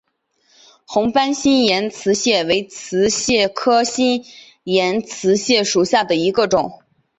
[0.87, 4.23] 红斑新岩瓷蟹为瓷蟹科新
[4.63, 6.81] 岩瓷蟹属下的一个种。